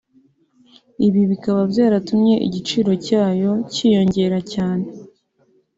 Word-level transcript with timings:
ibi 1.07 1.21
bikaba 1.31 1.61
byaratumye 1.71 2.33
igiciro 2.47 2.91
cyayo 3.05 3.51
cyiyongera 3.73 4.37
cyane 4.53 4.85